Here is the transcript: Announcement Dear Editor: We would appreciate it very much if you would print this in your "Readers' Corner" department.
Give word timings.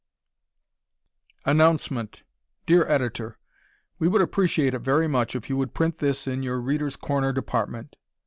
Announcement 1.45 2.23
Dear 2.65 2.87
Editor: 2.87 3.37
We 3.99 4.07
would 4.07 4.21
appreciate 4.23 4.73
it 4.73 4.79
very 4.79 5.07
much 5.07 5.35
if 5.35 5.47
you 5.47 5.57
would 5.57 5.75
print 5.75 5.99
this 5.99 6.25
in 6.25 6.41
your 6.41 6.59
"Readers' 6.59 6.95
Corner" 6.95 7.31
department. 7.31 7.95